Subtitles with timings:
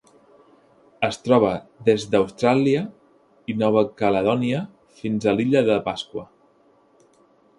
[1.07, 1.51] Es troba
[1.89, 2.79] des d'Austràlia
[3.53, 4.61] i Nova Caledònia
[5.03, 6.27] fins a l'Illa de Pasqua.